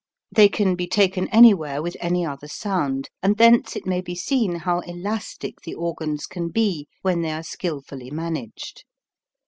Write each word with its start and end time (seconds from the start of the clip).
They 0.31 0.49
can 0.49 0.73
be 0.73 0.87
taken 0.87 1.27
anywhere 1.27 1.79
with 1.79 1.93
THE 1.93 1.99
GREAT 1.99 2.07
SCALE 2.07 2.17
247 2.23 2.25
any 2.25 2.33
other 2.33 2.85
sound; 2.87 3.09
and 3.21 3.37
thence 3.37 3.75
it 3.75 3.85
may 3.85 4.01
be 4.01 4.15
seen 4.15 4.55
how 4.55 4.79
elastic 4.79 5.61
the 5.61 5.75
organs 5.75 6.25
can 6.25 6.49
be 6.49 6.87
when 7.03 7.21
they 7.21 7.33
are 7.33 7.43
skilfully 7.43 8.09
managed. 8.09 8.83